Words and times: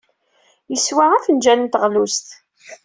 Yeswa 0.71 1.05
afenjal 1.15 1.59
n 1.61 1.67
teɣlust. 1.67 2.27